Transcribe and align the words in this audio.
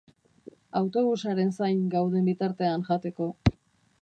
Autobusaren 0.79 1.53
zain 1.59 1.85
gauden 1.93 2.27
bitartean 2.31 2.89
jateko. 2.93 3.31